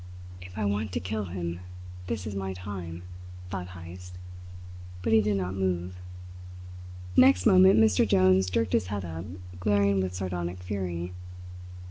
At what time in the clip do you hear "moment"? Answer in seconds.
7.45-7.79